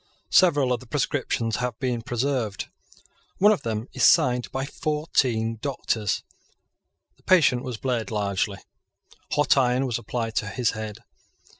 Several 0.31 0.73
of 0.73 0.79
the 0.79 0.87
prescriptions 0.87 1.57
have 1.57 1.77
been 1.77 2.01
preserved. 2.01 2.69
One 3.37 3.51
of 3.51 3.61
them 3.61 3.87
is 3.93 4.03
signed 4.03 4.51
by 4.51 4.65
fourteen 4.65 5.59
Doctors. 5.61 6.23
The 7.17 7.21
patient 7.23 7.61
was 7.61 7.77
bled 7.77 8.09
largely. 8.09 8.57
Hot 9.33 9.55
iron 9.57 9.85
was 9.85 9.99
applied 9.99 10.33
to 10.37 10.47
his 10.47 10.71
head. 10.71 11.03